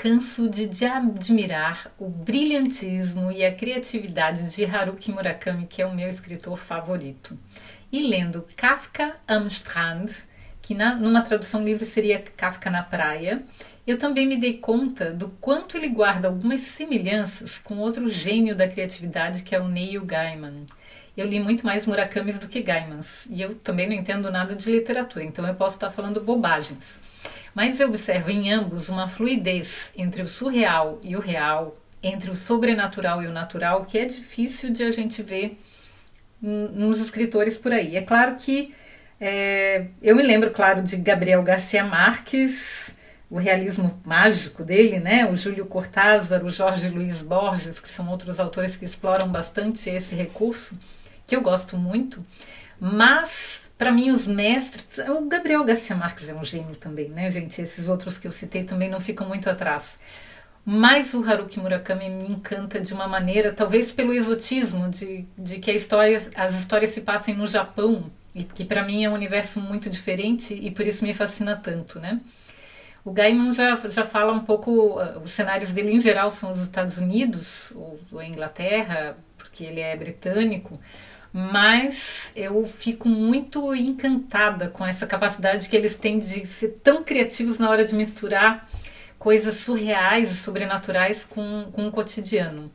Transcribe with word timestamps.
Canso 0.00 0.48
de, 0.48 0.64
de 0.64 0.86
admirar 0.86 1.92
o 1.98 2.08
brilhantismo 2.08 3.30
e 3.30 3.44
a 3.44 3.54
criatividade 3.54 4.56
de 4.56 4.64
Haruki 4.64 5.12
Murakami, 5.12 5.66
que 5.66 5.82
é 5.82 5.86
o 5.86 5.94
meu 5.94 6.08
escritor 6.08 6.56
favorito 6.56 7.38
e 7.92 8.08
lendo 8.08 8.46
Kafka 8.56 9.16
am 9.28 9.46
Strand, 9.48 10.08
que 10.62 10.74
na, 10.74 10.94
numa 10.94 11.20
tradução 11.20 11.62
livre 11.62 11.84
seria 11.84 12.18
Kafka 12.18 12.70
na 12.70 12.82
Praia, 12.82 13.42
eu 13.86 13.98
também 13.98 14.26
me 14.26 14.38
dei 14.38 14.56
conta 14.56 15.12
do 15.12 15.28
quanto 15.38 15.76
ele 15.76 15.90
guarda 15.90 16.28
algumas 16.28 16.60
semelhanças 16.60 17.58
com 17.58 17.76
outro 17.76 18.08
gênio 18.08 18.56
da 18.56 18.66
criatividade 18.66 19.42
que 19.42 19.54
é 19.54 19.60
o 19.60 19.68
Neil 19.68 20.02
Gaiman. 20.06 20.64
Eu 21.14 21.26
li 21.26 21.38
muito 21.38 21.66
mais 21.66 21.86
Murakamis 21.86 22.38
do 22.38 22.48
que 22.48 22.62
Gaimans 22.62 23.26
e 23.28 23.42
eu 23.42 23.54
também 23.54 23.86
não 23.86 23.94
entendo 23.94 24.30
nada 24.30 24.56
de 24.56 24.72
literatura, 24.72 25.26
então 25.26 25.46
eu 25.46 25.54
posso 25.54 25.74
estar 25.74 25.90
falando 25.90 26.22
bobagens. 26.22 26.98
Mas 27.54 27.80
eu 27.80 27.88
observo 27.88 28.30
em 28.30 28.52
ambos 28.52 28.88
uma 28.88 29.08
fluidez 29.08 29.90
entre 29.96 30.22
o 30.22 30.26
surreal 30.26 30.98
e 31.02 31.16
o 31.16 31.20
real, 31.20 31.76
entre 32.02 32.30
o 32.30 32.34
sobrenatural 32.34 33.22
e 33.22 33.26
o 33.26 33.32
natural, 33.32 33.84
que 33.84 33.98
é 33.98 34.04
difícil 34.04 34.70
de 34.70 34.82
a 34.82 34.90
gente 34.90 35.22
ver 35.22 35.60
nos 36.40 36.98
escritores 36.98 37.58
por 37.58 37.72
aí. 37.72 37.96
É 37.96 38.02
claro 38.02 38.36
que 38.36 38.74
é, 39.20 39.88
eu 40.00 40.16
me 40.16 40.22
lembro, 40.22 40.50
claro, 40.50 40.82
de 40.82 40.96
Gabriel 40.96 41.42
Garcia 41.42 41.84
Marques, 41.84 42.90
o 43.28 43.36
realismo 43.38 44.00
mágico 44.04 44.64
dele, 44.64 44.98
né? 44.98 45.30
O 45.30 45.36
Júlio 45.36 45.66
Cortázar, 45.66 46.42
o 46.42 46.50
Jorge 46.50 46.88
Luiz 46.88 47.20
Borges, 47.20 47.78
que 47.78 47.88
são 47.88 48.08
outros 48.08 48.40
autores 48.40 48.76
que 48.76 48.84
exploram 48.84 49.28
bastante 49.28 49.90
esse 49.90 50.14
recurso, 50.14 50.78
que 51.26 51.36
eu 51.36 51.42
gosto 51.42 51.76
muito. 51.76 52.24
Mas, 52.80 53.59
para 53.80 53.90
mim, 53.90 54.10
os 54.10 54.26
mestres. 54.26 54.98
O 55.08 55.26
Gabriel 55.26 55.64
Garcia 55.64 55.96
Marques 55.96 56.28
é 56.28 56.34
um 56.34 56.44
gênio 56.44 56.76
também, 56.76 57.08
né, 57.08 57.30
gente? 57.30 57.62
Esses 57.62 57.88
outros 57.88 58.18
que 58.18 58.26
eu 58.26 58.30
citei 58.30 58.62
também 58.62 58.90
não 58.90 59.00
ficam 59.00 59.26
muito 59.26 59.48
atrás. 59.48 59.96
Mas 60.66 61.14
o 61.14 61.24
Haruki 61.24 61.58
Murakami 61.58 62.10
me 62.10 62.26
encanta 62.26 62.78
de 62.78 62.92
uma 62.92 63.08
maneira, 63.08 63.54
talvez 63.54 63.90
pelo 63.90 64.12
exotismo 64.12 64.90
de, 64.90 65.24
de 65.36 65.58
que 65.58 65.72
história, 65.72 66.20
as 66.36 66.54
histórias 66.56 66.90
se 66.90 67.00
passem 67.00 67.34
no 67.34 67.46
Japão, 67.46 68.12
e 68.34 68.44
que 68.44 68.66
para 68.66 68.84
mim 68.84 69.02
é 69.02 69.08
um 69.08 69.14
universo 69.14 69.58
muito 69.62 69.88
diferente 69.88 70.52
e 70.52 70.70
por 70.70 70.86
isso 70.86 71.02
me 71.02 71.14
fascina 71.14 71.56
tanto, 71.56 71.98
né? 71.98 72.20
O 73.02 73.12
Gaiman 73.12 73.50
já, 73.54 73.76
já 73.88 74.04
fala 74.04 74.30
um 74.30 74.40
pouco, 74.40 74.98
ah, 74.98 75.18
os 75.24 75.32
cenários 75.32 75.72
dele 75.72 75.92
em 75.92 75.98
geral 75.98 76.30
são 76.30 76.50
os 76.50 76.60
Estados 76.60 76.98
Unidos 76.98 77.72
ou 77.74 77.98
a 78.18 78.26
Inglaterra, 78.26 79.16
porque 79.38 79.64
ele 79.64 79.80
é 79.80 79.96
britânico, 79.96 80.78
mas 81.32 82.32
eu 82.34 82.64
fico 82.64 83.08
muito 83.08 83.74
encantada 83.74 84.68
com 84.68 84.84
essa 84.84 85.06
capacidade 85.06 85.68
que 85.68 85.76
eles 85.76 85.94
têm 85.94 86.18
de 86.18 86.46
ser 86.46 86.80
tão 86.82 87.04
criativos 87.04 87.58
na 87.58 87.70
hora 87.70 87.84
de 87.84 87.94
misturar 87.94 88.68
coisas 89.18 89.56
surreais 89.56 90.32
e 90.32 90.34
sobrenaturais 90.34 91.24
com, 91.24 91.70
com 91.72 91.86
o 91.86 91.92
cotidiano. 91.92 92.72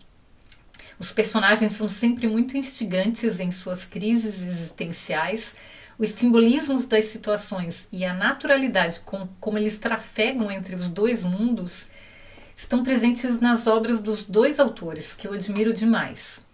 Os 0.98 1.11
personagens 1.11 1.73
são 1.73 1.89
sempre 1.89 2.28
muito 2.28 2.56
instigantes 2.56 3.39
em 3.39 3.52
suas 3.52 3.83
crises 3.83 4.42
existenciais. 4.42 5.53
Os 5.98 6.09
simbolismos 6.09 6.86
das 6.86 7.06
situações 7.06 7.88
e 7.92 8.06
a 8.06 8.14
naturalidade 8.14 9.02
com 9.02 9.28
como 9.39 9.58
eles 9.58 9.78
trafegam 9.78 10.50
entre 10.50 10.76
os 10.76 10.88
dois 10.88 11.23
mundos 11.23 11.88
estão 12.55 12.83
presentes 12.83 13.39
nas 13.42 13.67
obras 13.67 13.99
dos 13.99 14.23
dois 14.23 14.60
autores, 14.60 15.14
que 15.14 15.27
eu 15.27 15.33
admiro 15.33 15.73
demais. 15.73 16.45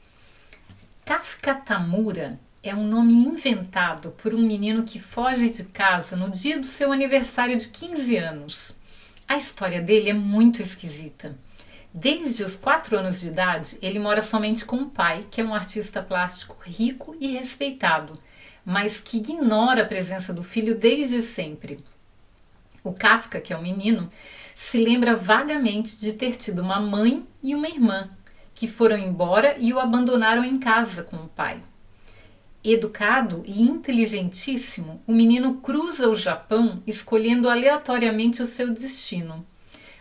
Kafka 1.03 1.55
Tamura 1.55 2.39
é 2.63 2.75
um 2.75 2.87
nome 2.87 3.13
inventado 3.13 4.11
por 4.11 4.33
um 4.35 4.41
menino 4.41 4.83
que 4.83 4.99
foge 4.99 5.49
de 5.49 5.63
casa 5.63 6.15
no 6.15 6.29
dia 6.29 6.59
do 6.59 6.67
seu 6.67 6.91
aniversário 6.91 7.57
de 7.57 7.67
15 7.67 8.17
anos. 8.17 8.77
A 9.27 9.35
história 9.35 9.81
dele 9.81 10.11
é 10.11 10.13
muito 10.13 10.61
esquisita. 10.61 11.37
Desde 11.91 12.43
os 12.43 12.55
4 12.55 12.97
anos 12.97 13.19
de 13.19 13.27
idade, 13.27 13.77
ele 13.81 13.99
mora 13.99 14.21
somente 14.21 14.63
com 14.63 14.77
o 14.77 14.89
pai, 14.89 15.25
que 15.29 15.41
é 15.41 15.43
um 15.43 15.55
artista 15.55 16.03
plástico 16.03 16.55
rico 16.63 17.15
e 17.19 17.27
respeitado, 17.27 18.17
mas 18.63 18.99
que 18.99 19.17
ignora 19.17 19.81
a 19.81 19.87
presença 19.87 20.31
do 20.31 20.43
filho 20.43 20.75
desde 20.75 21.21
sempre. 21.23 21.79
O 22.83 22.93
Kafka, 22.93 23.41
que 23.41 23.51
é 23.51 23.57
um 23.57 23.61
menino, 23.63 24.09
se 24.55 24.77
lembra 24.77 25.15
vagamente 25.15 25.99
de 25.99 26.13
ter 26.13 26.35
tido 26.35 26.61
uma 26.61 26.79
mãe 26.79 27.25
e 27.43 27.55
uma 27.55 27.67
irmã, 27.67 28.09
que 28.53 28.67
foram 28.67 28.97
embora 28.97 29.55
e 29.59 29.73
o 29.73 29.79
abandonaram 29.79 30.43
em 30.43 30.57
casa 30.57 31.03
com 31.03 31.17
o 31.17 31.29
pai. 31.29 31.61
Educado 32.63 33.41
e 33.45 33.63
inteligentíssimo, 33.63 35.01
o 35.07 35.11
menino 35.11 35.55
cruza 35.55 36.07
o 36.07 36.15
Japão 36.15 36.83
escolhendo 36.85 37.49
aleatoriamente 37.49 38.39
o 38.39 38.45
seu 38.45 38.71
destino. 38.71 39.43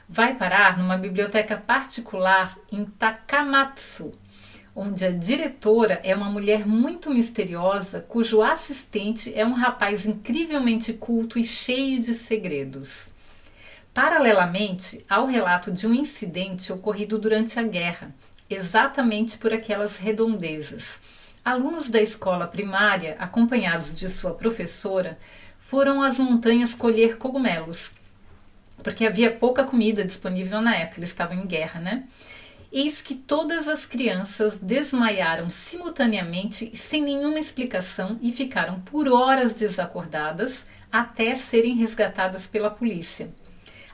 Vai 0.07 0.35
parar 0.35 0.77
numa 0.77 0.99
biblioteca 0.99 1.57
particular 1.57 2.59
em 2.71 2.85
Takamatsu, 2.85 4.13
onde 4.75 5.07
a 5.07 5.11
diretora 5.11 6.01
é 6.05 6.15
uma 6.15 6.29
mulher 6.29 6.67
muito 6.67 7.11
misteriosa, 7.11 8.05
cujo 8.07 8.43
assistente 8.43 9.33
é 9.35 9.45
um 9.45 9.53
rapaz 9.53 10.05
incrivelmente 10.05 10.93
culto 10.93 11.39
e 11.39 11.45
cheio 11.45 11.99
de 11.99 12.13
segredos. 12.13 13.09
Paralelamente 13.95 15.05
ao 15.09 15.27
relato 15.27 15.73
de 15.73 15.87
um 15.87 15.95
incidente 15.95 16.73
ocorrido 16.73 17.19
durante 17.19 17.59
a 17.59 17.63
guerra, 17.63 18.15
exatamente 18.51 19.39
por 19.39 19.53
aquelas 19.53 19.97
redondezas 19.97 21.01
Alunos 21.43 21.89
da 21.89 22.03
escola 22.03 22.47
primária, 22.47 23.17
acompanhados 23.19 23.95
de 23.95 24.11
sua 24.11 24.35
professora, 24.35 25.19
foram 25.59 26.03
às 26.03 26.19
montanhas 26.19 26.75
colher 26.75 27.17
cogumelos, 27.17 27.91
porque 28.83 29.07
havia 29.07 29.35
pouca 29.35 29.65
comida 29.65 30.05
disponível 30.05 30.61
na 30.61 30.77
época, 30.77 31.01
eles 31.01 31.09
estavam 31.09 31.39
em 31.39 31.47
guerra, 31.47 31.81
né? 31.81 32.05
Eis 32.71 33.01
que 33.01 33.15
todas 33.15 33.69
as 33.69 33.87
crianças 33.87 34.59
desmaiaram 34.59 35.49
simultaneamente, 35.49 36.77
sem 36.77 37.01
nenhuma 37.03 37.39
explicação, 37.39 38.19
e 38.21 38.31
ficaram 38.33 38.79
por 38.81 39.09
horas 39.09 39.55
desacordadas 39.55 40.65
até 40.93 41.35
serem 41.35 41.75
resgatadas 41.75 42.47
pela 42.47 42.71
polícia. 42.71 43.33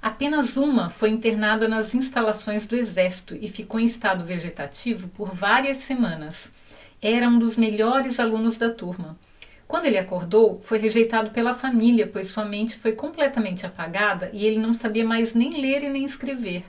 Apenas 0.06 0.56
uma 0.56 0.88
foi 0.88 1.10
internada 1.10 1.66
nas 1.66 1.92
instalações 1.92 2.64
do 2.64 2.76
exército 2.76 3.36
e 3.40 3.48
ficou 3.48 3.80
em 3.80 3.86
estado 3.86 4.24
vegetativo 4.24 5.08
por 5.08 5.34
várias 5.34 5.78
semanas 5.78 6.48
era 7.02 7.28
um 7.28 7.40
dos 7.40 7.56
melhores 7.56 8.20
alunos 8.20 8.56
da 8.56 8.70
turma. 8.70 9.18
Quando 9.66 9.86
ele 9.86 9.98
acordou, 9.98 10.60
foi 10.62 10.78
rejeitado 10.78 11.32
pela 11.32 11.54
família, 11.54 12.06
pois 12.06 12.28
sua 12.28 12.44
mente 12.44 12.78
foi 12.78 12.92
completamente 12.92 13.66
apagada 13.66 14.30
e 14.32 14.46
ele 14.46 14.60
não 14.60 14.72
sabia 14.72 15.04
mais 15.04 15.34
nem 15.34 15.60
ler 15.60 15.82
e 15.82 15.88
nem 15.88 16.04
escrever. 16.04 16.64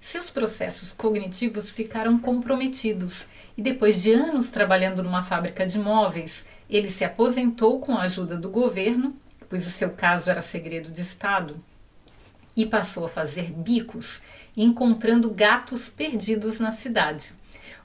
Seus 0.00 0.30
processos 0.30 0.90
cognitivos 0.90 1.68
ficaram 1.68 2.18
comprometidos 2.18 3.26
e, 3.58 3.60
depois 3.60 4.00
de 4.00 4.10
anos 4.10 4.48
trabalhando 4.48 5.02
numa 5.02 5.22
fábrica 5.22 5.66
de 5.66 5.78
móveis, 5.78 6.46
ele 6.70 6.88
se 6.88 7.04
aposentou 7.04 7.78
com 7.78 7.92
a 7.92 8.04
ajuda 8.04 8.38
do 8.38 8.48
governo, 8.48 9.14
pois 9.50 9.66
o 9.66 9.70
seu 9.70 9.90
caso 9.90 10.30
era 10.30 10.40
segredo 10.40 10.90
de 10.90 11.02
Estado, 11.02 11.62
e 12.56 12.64
passou 12.64 13.04
a 13.04 13.08
fazer 13.08 13.52
bicos, 13.52 14.20
encontrando 14.56 15.30
gatos 15.30 15.88
perdidos 15.88 16.60
na 16.60 16.70
cidade. 16.70 17.32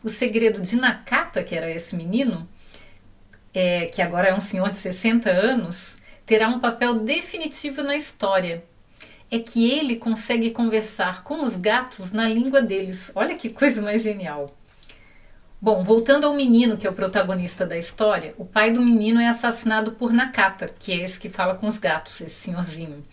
O 0.04 0.10
segredo 0.10 0.62
de 0.62 0.76
Nakata, 0.76 1.44
que 1.44 1.56
era 1.56 1.70
esse 1.70 1.96
menino, 1.96 2.48
é, 3.54 3.88
que 3.88 4.02
agora 4.02 4.28
é 4.28 4.34
um 4.34 4.40
senhor 4.40 4.72
de 4.72 4.78
60 4.78 5.30
anos, 5.30 5.98
terá 6.26 6.48
um 6.48 6.60
papel 6.60 7.00
definitivo 7.00 7.82
na 7.82 7.96
história. 7.96 8.64
É 9.32 9.40
que 9.40 9.72
ele 9.72 9.96
consegue 9.96 10.52
conversar 10.52 11.24
com 11.24 11.44
os 11.44 11.56
gatos 11.56 12.12
na 12.12 12.28
língua 12.28 12.62
deles. 12.62 13.12
Olha 13.14 13.36
que 13.36 13.50
coisa 13.50 13.82
mais 13.82 14.02
genial. 14.02 14.56
Bom, 15.62 15.84
voltando 15.84 16.26
ao 16.26 16.34
menino 16.34 16.78
que 16.78 16.88
é 16.88 16.90
o 16.90 16.94
protagonista 16.94 17.66
da 17.66 17.78
história, 17.78 18.34
o 18.38 18.46
pai 18.46 18.72
do 18.72 18.82
menino 18.82 19.20
é 19.20 19.28
assassinado 19.28 19.92
por 19.92 20.14
Nakata, 20.14 20.68
que 20.80 20.94
é 20.94 21.04
esse 21.04 21.20
que 21.20 21.28
fala 21.28 21.56
com 21.56 21.68
os 21.68 21.78
gatos, 21.78 22.22
esse 22.22 22.36
senhorzinho. 22.36 23.04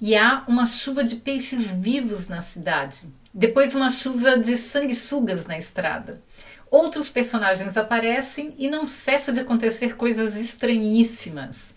E 0.00 0.16
há 0.16 0.44
uma 0.48 0.66
chuva 0.66 1.04
de 1.04 1.16
peixes 1.16 1.72
vivos 1.72 2.26
na 2.26 2.40
cidade. 2.40 3.06
Depois, 3.34 3.74
uma 3.74 3.90
chuva 3.90 4.38
de 4.38 4.56
sanguessugas 4.56 5.44
na 5.44 5.58
estrada. 5.58 6.22
Outros 6.70 7.10
personagens 7.10 7.76
aparecem 7.76 8.54
e 8.56 8.70
não 8.70 8.88
cessa 8.88 9.30
de 9.30 9.40
acontecer 9.40 9.96
coisas 9.96 10.36
estranhíssimas. 10.36 11.68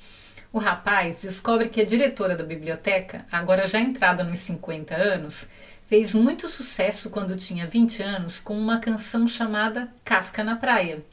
O 0.53 0.59
rapaz 0.59 1.23
descobre 1.23 1.67
que 1.67 1.81
a 1.81 1.85
diretora 1.85 2.35
da 2.35 2.43
biblioteca, 2.43 3.25
agora 3.31 3.67
já 3.67 3.79
entrada 3.79 4.23
nos 4.23 4.39
50 4.39 4.95
anos, 4.95 5.47
fez 5.87 6.13
muito 6.13 6.47
sucesso 6.47 7.09
quando 7.09 7.35
tinha 7.35 7.67
20 7.67 8.03
anos 8.03 8.39
com 8.39 8.57
uma 8.57 8.79
canção 8.79 9.27
chamada 9.27 9.91
Kafka 10.05 10.43
na 10.43 10.55
Praia. 10.55 11.03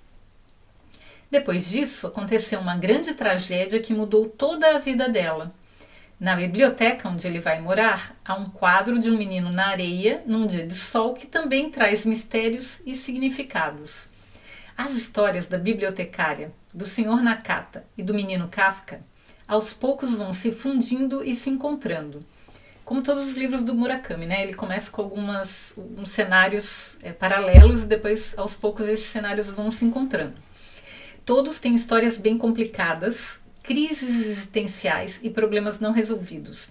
Depois 1.31 1.69
disso, 1.69 2.07
aconteceu 2.07 2.61
uma 2.61 2.77
grande 2.77 3.15
tragédia 3.15 3.81
que 3.81 3.93
mudou 3.93 4.29
toda 4.29 4.77
a 4.77 4.79
vida 4.79 5.09
dela. 5.09 5.53
Na 6.21 6.37
biblioteca 6.37 7.09
onde 7.09 7.27
ele 7.27 7.41
vai 7.41 7.63
morar, 7.63 8.15
há 8.23 8.35
um 8.35 8.51
quadro 8.51 8.99
de 8.99 9.11
um 9.11 9.17
menino 9.17 9.51
na 9.51 9.69
areia 9.69 10.23
num 10.27 10.47
dia 10.47 10.67
de 10.67 10.75
sol 10.75 11.15
que 11.15 11.27
também 11.27 11.71
traz 11.71 12.05
mistérios 12.05 12.83
e 12.85 12.95
significados. 12.95 14.07
As 14.77 14.91
histórias 14.91 15.47
da 15.47 15.57
bibliotecária, 15.57 16.53
do 16.75 16.85
Sr. 16.85 17.23
Nakata 17.23 17.87
e 17.97 18.03
do 18.03 18.13
menino 18.13 18.49
Kafka 18.49 19.01
aos 19.49 19.73
poucos 19.73 20.13
vão 20.13 20.35
se 20.35 20.53
fundindo 20.53 21.25
e 21.25 21.35
se 21.35 21.49
encontrando. 21.49 22.21
Como 22.85 23.03
todos 23.03 23.29
os 23.29 23.33
livros 23.33 23.63
do 23.63 23.75
Murakami, 23.75 24.27
né? 24.27 24.43
Ele 24.43 24.53
começa 24.53 24.91
com 24.91 25.01
alguns 25.01 25.75
cenários 26.05 26.99
é, 27.03 27.13
paralelos 27.13 27.85
e 27.85 27.87
depois, 27.87 28.35
aos 28.37 28.55
poucos, 28.55 28.87
esses 28.87 29.07
cenários 29.07 29.49
vão 29.49 29.71
se 29.71 29.87
encontrando. 29.87 30.35
Todos 31.25 31.59
têm 31.59 31.75
histórias 31.75 32.17
bem 32.17 32.37
complicadas, 32.37 33.40
crises 33.63 34.27
existenciais 34.27 35.21
e 35.23 35.31
problemas 35.31 35.79
não 35.79 35.93
resolvidos. 35.93 36.69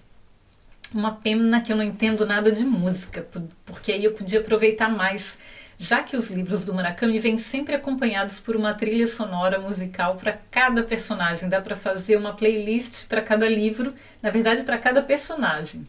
Uma 0.92 1.12
pena 1.12 1.60
que 1.60 1.72
eu 1.72 1.76
não 1.76 1.84
entendo 1.84 2.26
nada 2.26 2.50
de 2.50 2.64
música, 2.64 3.26
porque 3.64 3.92
aí 3.92 4.04
eu 4.04 4.12
podia 4.12 4.40
aproveitar 4.40 4.88
mais, 4.88 5.36
já 5.78 6.02
que 6.02 6.16
os 6.16 6.26
livros 6.26 6.64
do 6.64 6.74
Murakami 6.74 7.20
vêm 7.20 7.38
sempre 7.38 7.74
acompanhados 7.74 8.40
por 8.40 8.56
uma 8.56 8.74
trilha 8.74 9.06
sonora 9.06 9.60
musical 9.60 10.16
para 10.16 10.32
cada 10.50 10.82
personagem. 10.82 11.48
Dá 11.48 11.60
para 11.60 11.76
fazer 11.76 12.16
uma 12.16 12.34
playlist 12.34 13.06
para 13.06 13.22
cada 13.22 13.48
livro, 13.48 13.94
na 14.20 14.30
verdade, 14.30 14.64
para 14.64 14.78
cada 14.78 15.00
personagem. 15.00 15.86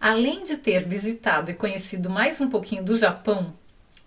Além 0.00 0.42
de 0.42 0.56
ter 0.56 0.84
visitado 0.86 1.50
e 1.50 1.54
conhecido 1.54 2.10
mais 2.10 2.40
um 2.40 2.50
pouquinho 2.50 2.82
do 2.82 2.96
Japão, 2.96 3.54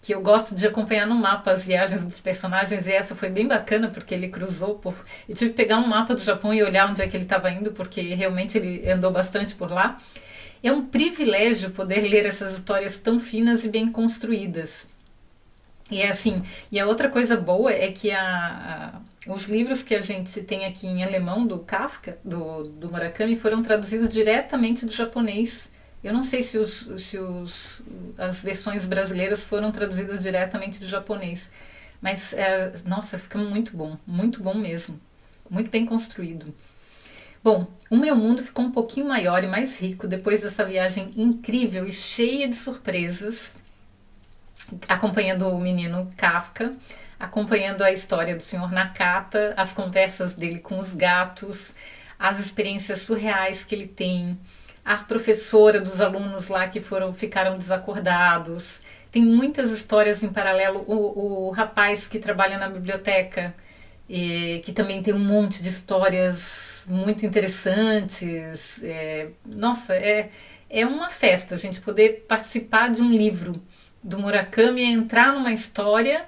que 0.02 0.14
eu 0.14 0.22
gosto 0.22 0.56
de 0.56 0.66
acompanhar 0.66 1.06
no 1.06 1.16
mapa 1.16 1.52
as 1.52 1.64
viagens 1.64 2.06
dos 2.06 2.20
personagens 2.20 2.88
e 2.88 2.92
essa 2.92 3.16
foi 3.16 3.30
bem 3.30 3.48
bacana 3.48 3.90
porque 3.90 4.14
ele 4.14 4.30
cruzou 4.30 4.76
por 4.76 4.96
tive 5.28 5.52
que 5.52 5.58
pegar 5.58 5.78
um 5.78 5.88
mapa 5.88 6.16
do 6.16 6.22
Japão 6.22 6.54
e 6.54 6.64
olhar 6.64 6.90
onde 6.90 7.02
é 7.02 7.08
que 7.08 7.18
ele 7.18 7.26
estava 7.26 7.52
indo 7.52 7.72
porque 7.72 8.02
realmente 8.02 8.58
ele 8.58 8.90
andou 8.90 9.12
bastante 9.12 9.56
por 9.56 9.70
lá. 9.70 9.98
É 10.64 10.72
um 10.72 10.86
privilégio 10.86 11.72
poder 11.72 12.02
ler 12.02 12.26
essas 12.26 12.54
histórias 12.54 12.98
tão 12.98 13.20
finas 13.20 13.64
e 13.64 13.70
bem 13.70 13.92
construídas. 13.92 14.86
E 15.92 16.02
é 16.02 16.10
assim 16.10 16.44
e 16.72 16.80
a 16.80 16.86
outra 16.86 17.10
coisa 17.10 17.36
boa 17.36 17.72
é 17.72 17.92
que 17.92 18.12
a, 18.12 19.02
a, 19.28 19.32
os 19.32 19.46
livros 19.46 19.84
que 19.84 19.96
a 19.96 20.02
gente 20.02 20.42
tem 20.44 20.66
aqui 20.66 20.88
em 20.88 21.04
alemão 21.04 21.46
do 21.46 21.60
Kafka 21.60 22.18
do, 22.24 22.64
do 22.64 22.90
Murakami 22.90 23.36
foram 23.36 23.62
traduzidos 23.62 24.08
diretamente 24.08 24.86
do 24.86 24.92
japonês 24.92 25.70
eu 26.04 26.14
não 26.14 26.24
sei 26.24 26.42
se, 26.42 26.58
os, 26.58 26.88
se 26.98 27.18
os, 27.18 27.82
as 28.18 28.40
versões 28.40 28.86
brasileiras 28.86 29.44
foram 29.44 29.72
traduzidas 29.72 30.24
diretamente 30.24 30.80
do 30.80 30.88
japonês, 30.88 31.52
mas 32.02 32.34
é, 32.34 32.72
nossa, 32.86 33.20
fica 33.20 33.38
muito 33.38 33.76
bom, 33.76 33.98
muito 34.08 34.42
bom 34.42 34.54
mesmo, 34.54 35.00
muito 35.50 35.70
bem 35.70 35.86
construído. 35.86 36.54
Bom, 37.44 37.68
o 37.90 37.98
meu 37.98 38.16
mundo 38.16 38.44
ficou 38.44 38.66
um 38.66 38.72
pouquinho 38.72 39.08
maior 39.08 39.44
e 39.44 39.48
mais 39.48 39.80
rico 39.80 40.08
depois 40.08 40.42
dessa 40.42 40.66
viagem 40.66 41.12
incrível 41.16 41.86
e 41.86 41.92
cheia 41.92 42.48
de 42.48 42.56
surpresas, 42.56 43.58
acompanhando 44.88 45.48
o 45.48 45.60
menino 45.60 46.10
Kafka, 46.16 46.76
acompanhando 47.20 47.82
a 47.82 47.92
história 47.92 48.36
do 48.36 48.44
Sr. 48.44 48.72
Nakata, 48.72 49.54
as 49.58 49.74
conversas 49.74 50.34
dele 50.34 50.60
com 50.60 50.80
os 50.80 50.92
gatos, 50.92 51.74
as 52.18 52.40
experiências 52.40 53.02
surreais 53.02 53.64
que 53.64 53.76
ele 53.76 53.88
tem 53.88 54.38
a 54.90 54.98
professora 54.98 55.80
dos 55.80 56.02
alunos 56.02 56.48
lá 56.48 56.68
que 56.68 56.82
foram 56.82 57.14
ficaram 57.14 57.56
desacordados. 57.56 58.82
Tem 59.12 59.24
muitas 59.24 59.70
histórias 59.70 60.24
em 60.24 60.34
paralelo. 60.34 60.84
O, 60.88 61.50
o 61.50 61.52
rapaz 61.52 62.08
que 62.08 62.18
trabalha 62.18 62.58
na 62.58 62.68
biblioteca, 62.68 63.54
e, 64.10 64.62
que 64.66 64.74
também 64.74 65.04
tem 65.04 65.14
um 65.14 65.20
monte 65.20 65.62
de 65.62 65.70
histórias 65.70 66.86
muito 66.88 67.24
interessantes. 67.24 68.82
É, 68.82 69.28
nossa, 69.46 69.94
é, 69.94 70.32
é 70.68 70.88
uma 70.88 71.08
festa 71.12 71.54
a 71.54 71.58
gente 71.60 71.80
poder 71.82 72.26
participar 72.28 72.90
de 72.90 73.04
um 73.04 73.12
livro 73.12 73.54
do 74.04 74.18
Murakami, 74.18 74.84
entrar 74.84 75.34
numa 75.34 75.54
história. 75.54 76.26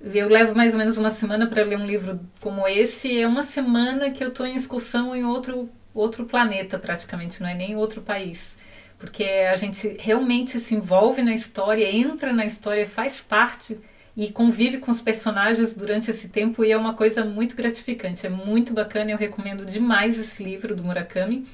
Eu 0.00 0.28
levo 0.28 0.54
mais 0.54 0.72
ou 0.72 0.78
menos 0.78 0.96
uma 0.96 1.10
semana 1.10 1.48
para 1.48 1.64
ler 1.64 1.76
um 1.76 1.86
livro 1.86 2.20
como 2.40 2.68
esse. 2.68 3.20
É 3.20 3.26
uma 3.26 3.42
semana 3.42 4.08
que 4.12 4.22
eu 4.22 4.28
estou 4.28 4.46
em 4.46 4.54
excursão 4.54 5.16
em 5.16 5.24
outro 5.24 5.68
outro 5.98 6.24
planeta 6.24 6.78
praticamente, 6.78 7.42
não 7.42 7.48
é 7.48 7.54
nem 7.54 7.76
outro 7.76 8.00
país. 8.00 8.56
Porque 8.98 9.24
a 9.24 9.56
gente 9.56 9.96
realmente 9.98 10.58
se 10.58 10.74
envolve 10.74 11.22
na 11.22 11.34
história, 11.34 11.90
entra 11.94 12.32
na 12.32 12.44
história, 12.44 12.86
faz 12.86 13.20
parte 13.20 13.78
e 14.16 14.32
convive 14.32 14.78
com 14.78 14.90
os 14.90 15.00
personagens 15.00 15.74
durante 15.74 16.10
esse 16.10 16.28
tempo 16.28 16.64
e 16.64 16.72
é 16.72 16.76
uma 16.76 16.94
coisa 16.94 17.24
muito 17.24 17.54
gratificante, 17.54 18.26
é 18.26 18.28
muito 18.28 18.72
bacana, 18.72 19.12
eu 19.12 19.16
recomendo 19.16 19.64
demais 19.64 20.18
esse 20.18 20.42
livro 20.42 20.74
do 20.74 20.82
Murakami, 20.82 21.46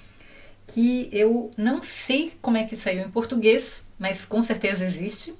que 0.66 1.10
eu 1.12 1.50
não 1.58 1.82
sei 1.82 2.32
como 2.40 2.56
é 2.56 2.64
que 2.64 2.74
saiu 2.74 3.02
em 3.02 3.10
português, 3.10 3.84
mas 3.98 4.24
com 4.24 4.42
certeza 4.42 4.82
existe. 4.82 5.34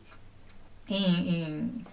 Em, 0.87 1.31
em, 1.31 1.85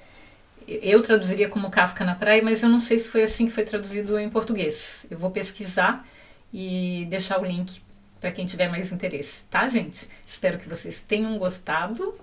eu 0.68 1.02
traduziria 1.02 1.48
como 1.48 1.72
Kafka 1.72 2.04
na 2.04 2.14
Praia, 2.14 2.44
mas 2.44 2.62
eu 2.62 2.68
não 2.68 2.82
sei 2.82 3.00
se 3.00 3.08
foi 3.08 3.24
assim 3.24 3.46
que 3.46 3.54
foi 3.54 3.64
traduzido 3.64 4.20
em 4.20 4.30
português. 4.30 5.06
Eu 5.10 5.18
vou 5.18 5.32
pesquisar 5.32 6.06
e 6.54 7.06
deixar 7.10 7.40
o 7.40 7.46
link 7.46 7.82
para 8.20 8.32
quem 8.32 8.46
tiver 8.46 8.70
mais 8.70 8.92
interesse, 8.92 9.44
tá, 9.50 9.68
gente? 9.68 10.08
Espero 10.28 10.60
que 10.60 10.70
vocês 10.70 11.04
tenham 11.06 11.38
gostado 11.38 12.16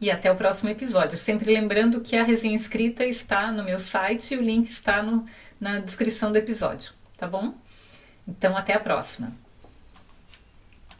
e 0.00 0.10
até 0.10 0.30
o 0.30 0.36
próximo 0.36 0.68
episódio. 0.68 1.16
Sempre 1.16 1.52
lembrando 1.52 2.00
que 2.00 2.16
a 2.16 2.24
resenha 2.24 2.56
escrita 2.56 3.04
está 3.04 3.52
no 3.52 3.62
meu 3.62 3.78
site 3.78 4.34
e 4.34 4.36
o 4.36 4.42
link 4.42 4.68
está 4.68 5.02
no, 5.02 5.24
na 5.60 5.78
descrição 5.78 6.32
do 6.32 6.38
episódio, 6.38 6.92
tá 7.16 7.26
bom? 7.26 7.54
Então, 8.26 8.56
até 8.56 8.74
a 8.74 8.80
próxima. 8.80 9.45